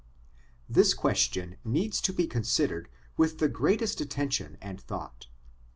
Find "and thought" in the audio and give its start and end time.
4.59-5.27